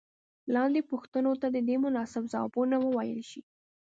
[0.55, 3.41] لاندې پوښتنو ته دې مناسب ځوابونه وویل شي.